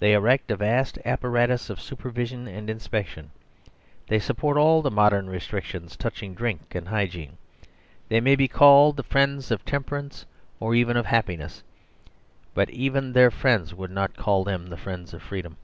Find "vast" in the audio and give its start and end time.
0.56-0.98